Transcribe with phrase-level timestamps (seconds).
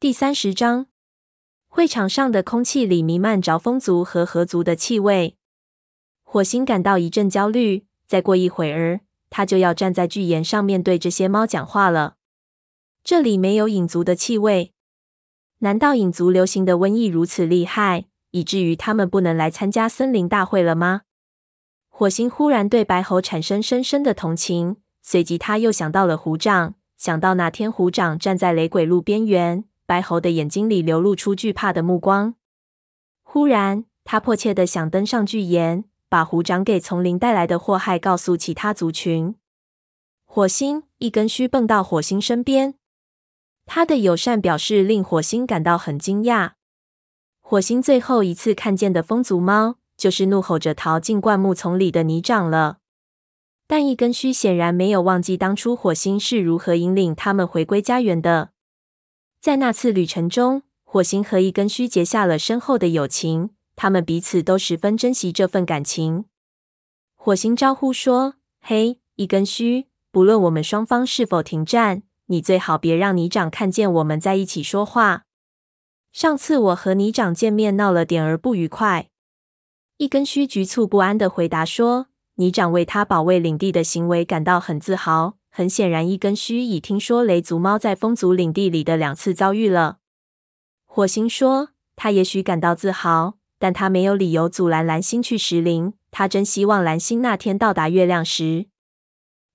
[0.00, 0.86] 第三十章，
[1.68, 5.36] 会场上的空气里弥漫着风族和河族的气味。
[6.22, 7.84] 火星感到一阵焦虑。
[8.06, 12.14] 再过一会儿，他就要站在巨岩上面对这些猫讲话了。
[13.04, 14.72] 这里没有影族的气味。
[15.58, 21.02] 难道影族流行的瘟疫如此厉害，以至于他们不能来参加森林大会了吗？
[21.90, 29.66] 火星忽然对白猴产生深深的同情，随即他又想到了虎掌，想到那天虎掌站在雷鬼路边缘。
[29.90, 32.36] 白猴的眼睛里流露出惧怕的目光。
[33.24, 39.34] 忽然，他迫切的想登上巨岩，把虎掌给丛林带来的祸害告诉其他族群。
[40.24, 42.76] 火星一根须蹦到火星身边，
[43.66, 46.52] 他的友善表示令火星感到很惊讶。
[47.40, 52.78] 火星最后一次看见的风族猫，就是怒吼着逃进灌木丛里的泥掌了。
[53.66, 58.50] 但一根须显然没有忘记当初火星是如何引领他们回归家园的。
[59.40, 66.26] 在那次旅程中，火星和一根须结下了深厚的友情，他们彼此都十分珍惜这份感情。
[67.16, 75.24] 火星招呼说：“嘿，一根须，不论我们双方是否停战，你最好别让泥长看见我们在一起说话。
[76.12, 79.08] 上次我和泥长见面闹了点儿不愉快。”
[79.96, 89.98] 一根须局促不安地回答说：“泥长为他保卫领地的行为感到很自豪。”很显然，一根须已听说雷族猫在风族领地里的两次遭遇了。
[90.86, 95.92] 火星说：“他也许感到自豪，但他没有理由阻拦蓝星去石林。
[96.12, 98.66] 他真希望蓝星那天到达月亮石。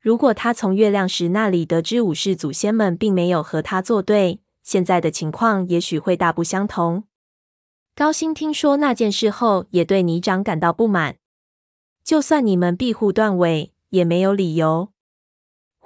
[0.00, 7.04] 如果他从月亮石那里得知武士祖先们并没有和他作对，现在的情况也许会大不相同。”
[7.94, 11.16] 高星听说那件事后，也对泥掌感到不满。
[12.02, 14.88] 就算你们庇护断尾，也没有理由。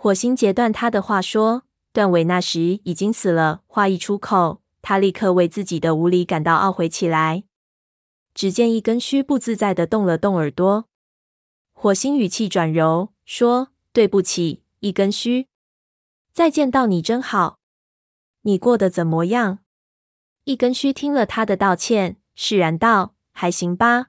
[0.06, 7.42] 火星截断他的话说：“段尾那时已经死了。”话一出口，他立刻为自己的无礼感到懊悔起来。
[8.32, 10.84] 只见一根须不自在地动了动耳朵。
[11.72, 15.48] 火星语气转柔说：“对不起，一根须。
[16.33, 17.58] 再见到你真好。
[18.42, 19.58] 你过得怎么样？”
[20.45, 24.06] 一根须听了他的道歉，释然道：“还行吧。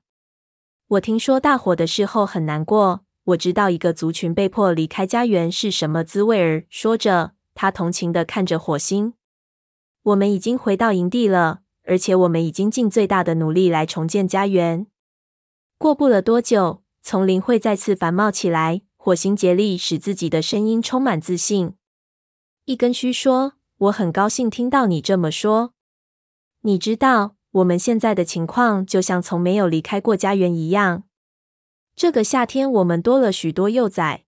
[0.89, 6.65] 我听说大火的事后很难过。”我知道一个族群被迫离开家园是什么滋味儿。
[6.69, 9.15] 说着，他同情地看着火星。
[10.03, 14.87] 我们已经回到营地了，而且我们已经尽最大的努力来重建家园。
[15.77, 18.83] 过不了多久，丛林会再次繁茂起来。
[18.95, 21.73] 火星竭力使自己的声音充满自信。
[22.65, 25.73] 一根须说：“我很高兴听到你这么说。
[26.61, 31.03] 你知道，我们现在的情况就像从没有离开过家园一样。”
[31.97, 34.23] 这个夏天，我们多了许多幼崽。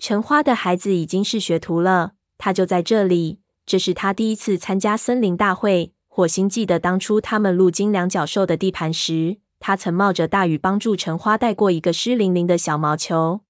[0.00, 3.38] 橙花的孩子已经是学徒了，他就在这里。
[3.64, 5.94] 这是他第一次参加森林大会。
[6.08, 13.42] 火星记得当初他们路经两角兽的地盘时，他曾冒着大雨帮助橙花带过一个湿淋淋的小毛球。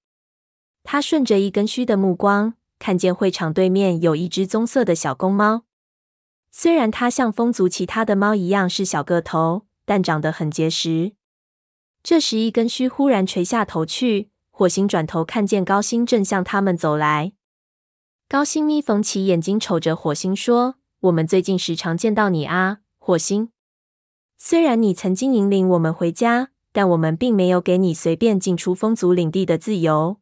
[0.83, 5.63] 他顺着一根须的目光，看见会场对面有一只棕色的小公猫。
[6.51, 11.13] 虽然它像风族其他的猫一样是小个头，但长得很结实。
[12.03, 14.29] 这时，一根须忽然垂下头去。
[14.51, 17.31] 火星转头看见高星正向他们走来。
[18.27, 23.49] 高星眯缝起眼睛，瞅着火星说：“我们最近时常见到你啊，火星。
[24.37, 30.17] 虽然你曾经引领我们回家，但我们并没有给你随便进出风族领地的自由。”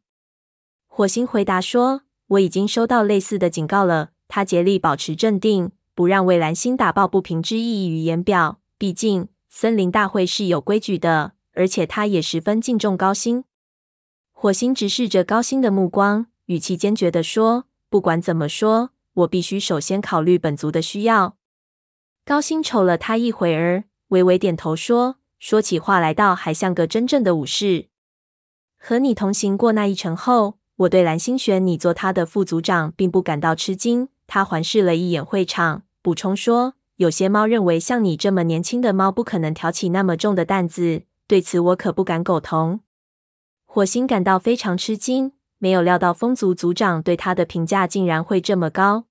[0.86, 8.60] 火星回答说：“我已经收到类似的警告了。”他竭力保持镇定，不让为蓝星打抱不平之意溢于言表。
[8.78, 11.32] 毕竟，森林大会是有规矩的。
[11.54, 13.44] 而且他也十分敬重高星。
[14.32, 21.36] 火星直视着高星的目光，语气坚决地说：“不管怎么说，我必须首先考虑本族的需要。”
[22.26, 27.86] 高星瞅了他一会儿，微微点头说：“说起话来，倒还像个真正的武士。
[28.78, 42.80] 和你同行过那一程后，我对蓝星选你做他的副族长，并不感到吃惊。”他环视了一眼会场，补充说：“有些猫认为，像你这么年轻的猫，不可能挑起那么重的担子。”对此我可不敢苟同。
[43.64, 49.06] 火星感到非常吃惊，没有料到风族族长对他的评价竟然会这么高。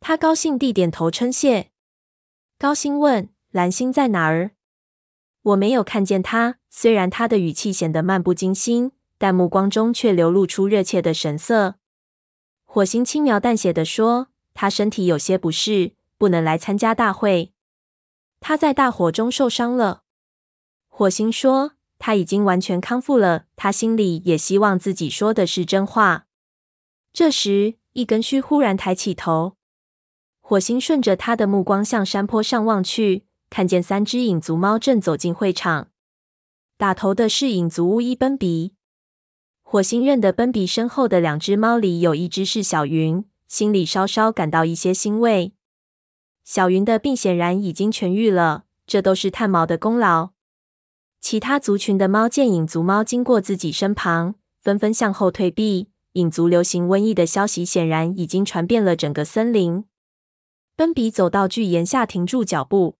[0.00, 1.70] 他高兴地点头称谢。
[2.58, 4.52] 高星问：“蓝星在哪儿？”
[5.42, 6.56] 我没有看见他。
[6.70, 11.76] 虽然他的语气显得漫不经心，但目光中却流露出热切的神色。
[12.64, 17.52] 火星轻描淡写地说：“他身体有些不适，不能来参加大会。
[18.40, 20.02] 他在大火中受伤了。”
[20.98, 26.26] 火星说：“他已经完全康复了。”他心里也希望自己说的是真话。
[27.12, 29.54] 这时，一根须忽然抬起头。
[30.40, 35.90] 火星顺着他的目光向山坡上望去，看见三只影族猫正走进会场。
[36.76, 38.74] 打头的是影族巫医奔比。
[39.62, 45.52] 火星认得奔比身后的两只猫里有一只是小云，心里稍稍感到一些欣慰。
[46.42, 50.30] 小云的病显然已经痊愈了，这都是炭毛的功劳。
[51.20, 55.90] 其他族群的猫见影族猫经过自己身旁，纷纷向后退避。
[56.12, 59.84] 影族流行瘟疫的消息显然已经传遍了整个森林。
[60.74, 62.96] 奔比走到巨岩下，停住脚步。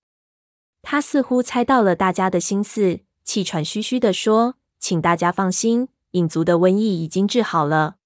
[0.82, 7.96] 他似乎猜到了大家的心思，气喘吁吁地说：“请大家放心，影族的瘟疫已经治好了。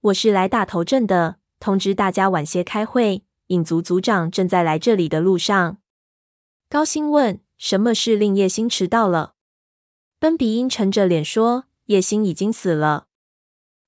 [0.00, 3.24] 我是来打头阵的，通知大家晚些开会。
[3.48, 5.78] 影族族长正在来这里的路上。”
[6.68, 9.34] 高星问：“什么事令叶星迟到了？”
[10.18, 13.06] 奔比阴沉着脸说：“叶星已经死了。”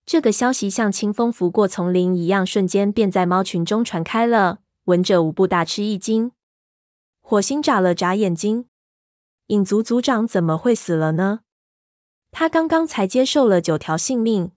[0.05, 4.61] 这个消息像清风拂过丛林一样，瞬间便在猫群中传开了。
[4.85, 6.31] 闻者无不大吃一惊。
[7.21, 8.69] 火星眨了眨眼睛
[9.49, 11.41] ：“影族族长怎么会死了呢？
[12.31, 14.53] 他刚刚才接受了九条性命，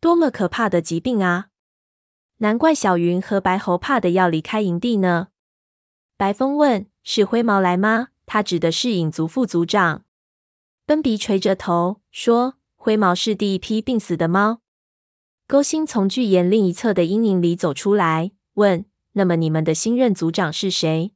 [0.00, 1.48] 多么可怕的疾病啊！
[2.38, 5.28] 难怪小云和白猴怕的要离开营地呢。”
[6.16, 10.06] 白风问：“是灰毛来吗？”他指的是影族副族长。
[10.86, 14.62] 奔比垂着头说：“灰毛是第一批病死的猫。”
[15.46, 21.12] 勾星从巨岩另一侧的阴影里走出来，问：“那么你们的新任族长是谁？”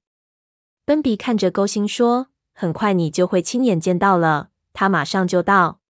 [0.84, 5.80] 奔比看着勾星说：“很快你就会亲眼见到了，他马上就到。”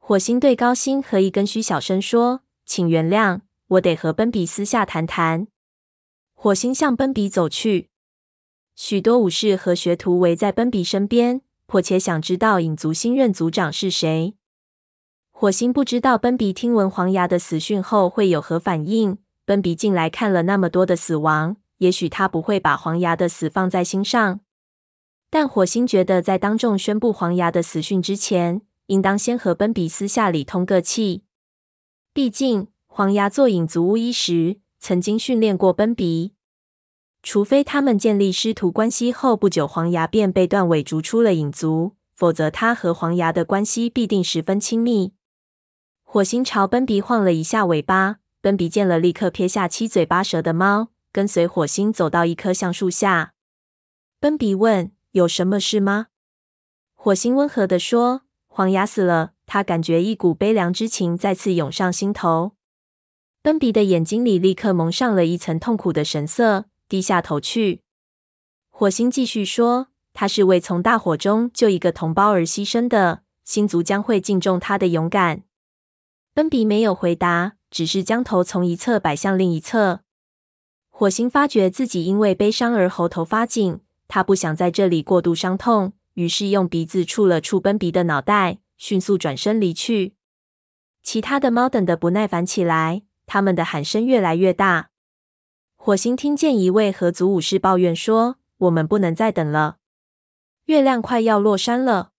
[0.00, 5.48] 火星对高星和一根须小声说：“请原谅，我得和奔比私下谈谈。”
[6.32, 7.87] 火星向奔比走去，
[8.80, 14.36] 许多武士和学徒围在奔比身边，迫切想知道影族新任族长是谁。
[15.32, 19.18] 火星不知道奔比听闻黄牙的死讯后会有何反应。
[19.44, 24.38] 奔比近来看了那么多的死亡，也许他不会把黄牙的死放在心上。
[25.28, 31.24] 但火星觉得，在当众宣布黄牙的死讯之前，应当先和奔比私下里通个气。
[32.14, 36.34] 毕竟，黄牙做影族巫医时，曾经训练过奔比。
[37.22, 45.12] 除非他们建立师徒关系后不久，黄牙便被断尾逐出了影族，否则他和黄牙的关系必定十分亲密。
[46.04, 53.34] 火星朝奔比晃了一下尾巴，奔比见了，立刻撇下七嘴八舌的猫，跟随火星走到一棵橡树下。
[54.18, 56.06] 奔比问：“有什么事吗？”
[56.94, 62.52] 火星温和地说：“黄牙死了。”他感觉一股悲凉之情再次涌上心头。
[63.40, 67.82] 奔比的眼睛里立刻蒙上了一层痛苦的神色，低下头去。
[68.70, 75.42] 火星继续说：“他是为从大火中救一个同胞而牺牲的，星族将会敬重他的勇敢。”
[76.32, 80.00] 奔比没有回答，只是将头从一侧摆向另一侧。
[80.88, 90.14] 火星发觉自己因为悲伤而喉头发紧，他不想在这里过度伤痛，于是用鼻子触了触奔比的脑袋，迅速转身离去。
[91.02, 94.90] 其他的猫等得不耐烦起来，他们的喊声越来越大。
[95.88, 98.36] 火星听见一位合族武士抱怨说
[98.68, 99.78] ：“我们不能再等了，
[100.66, 102.10] 月亮快要落山了。”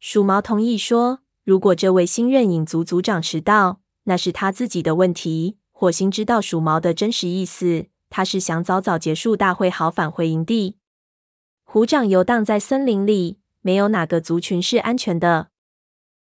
[0.00, 1.20] 鼠毛同意说。
[1.44, 5.56] 如果这位新任影族族长迟到，那是他自己的问题。
[5.70, 10.76] 火星知道鼠毛的真实意思，他是想早早结束大会，好返回营地。
[11.62, 15.50] 虎掌游荡在森林里，没有哪个族群是安全的。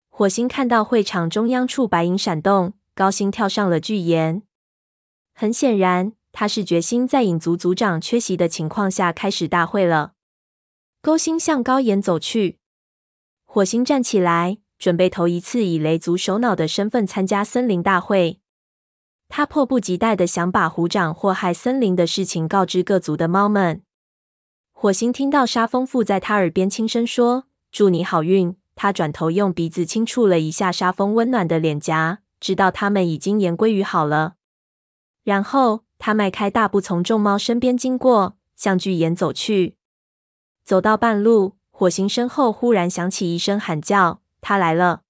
[0.07, 4.43] 火星看到会场中央处白影闪动，高兴跳上了巨岩。
[5.33, 10.15] 很显然，他是决心在影族族长缺席的情况下开始大会了。
[11.01, 12.57] 勾心向高岩走去，
[13.45, 14.57] 火星站起来。
[14.79, 18.41] 准备头一次以雷族首脑的身份参加森林大会，
[19.29, 23.83] 他迫不及待的想把虎掌祸害森林的事情告知各族的猫们。
[24.73, 34.33] 火星听到沙风附在他耳边轻声说：“祝你好运。”他转头用鼻子轻触了一下沙风温暖的脸颊，知道他们已经言归于好了。
[35.23, 39.77] 然后他迈开大步从众猫身边经过，向巨岩走去。
[40.61, 44.19] 走到半路，火星身后忽然响起一声喊叫。
[44.41, 45.03] 他来了！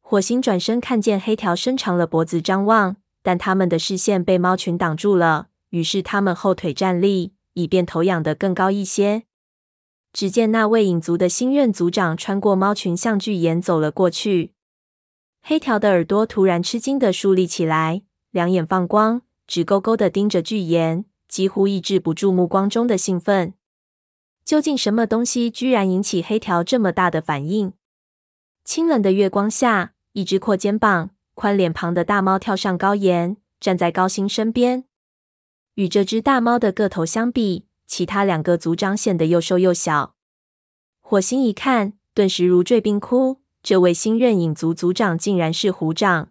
[0.00, 2.94] 火星转身看见黑条伸长了脖子张望，
[3.24, 5.48] 但他们的视线被猫群挡住了。
[5.70, 9.24] 于是他们后腿站立，以便头仰得更高一些。
[10.12, 14.52] 只见那位影族的新任族长穿过猫群，向巨岩走了过去。
[15.42, 23.54] 黑条的耳朵突然吃惊地竖立起来，两眼放光，直勾勾的盯着巨岩，几乎抑制不住目光中的兴奋。
[24.44, 27.72] 究竟什么东西居然引起黑条这么大的反应？
[28.64, 34.84] 清冷的月光下，一只阔肩膀、宽脸庞的大猫跳上高岩，站在高星身边。
[35.74, 40.14] 与这只大猫的个头相比，其他两个族长显得又瘦又小。
[41.00, 43.40] 火星一看，顿时如坠冰窟。
[43.62, 46.30] 这位新任影族族长竟然是虎掌，